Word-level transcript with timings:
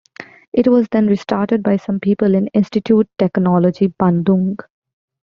It 0.51 0.67
was 0.67 0.87
then 0.89 1.05
restarted 1.05 1.61
by 1.61 1.77
some 1.77 1.99
people 1.99 2.33
in 2.33 2.47
Institut 2.55 3.07
Teknologi 3.19 3.93
Bandung. 4.01 4.57